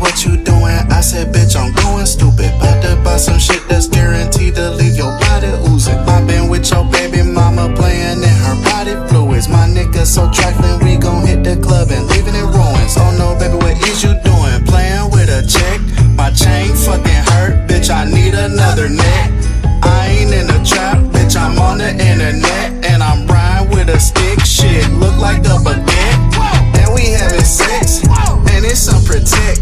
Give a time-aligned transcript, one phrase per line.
[0.00, 0.78] what you doing?
[0.90, 2.50] I said, bitch, I'm going stupid.
[2.56, 5.98] About to buy some shit that's guaranteed to leave your body oozing.
[6.08, 9.48] I been with your baby mama playing in her body fluids.
[9.48, 12.94] My nigga so trifling, we gon' hit the club and leaving in ruins.
[12.96, 14.64] Oh no, baby, what is you doing?
[14.66, 15.80] Playing with a check.
[16.16, 19.30] My chain fucking hurt, bitch, I need another neck.
[19.82, 22.84] I ain't in a trap, bitch, I'm on the internet.
[22.84, 26.20] And I'm riding with a stick, shit, look like a baguette.
[26.78, 29.57] And we having sex, and it's unprotected.